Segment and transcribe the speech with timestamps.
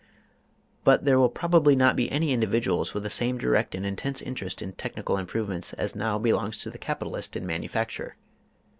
[0.83, 4.59] But there will probably not be any individuals with the same direct and intense interest
[4.63, 8.15] in technical improvements as now belongs to the capitalist in manufacture.